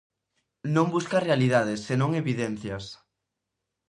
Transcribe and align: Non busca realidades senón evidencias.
Non 0.75 0.87
busca 0.95 1.25
realidades 1.29 1.79
senón 1.87 2.11
evidencias. 2.21 2.83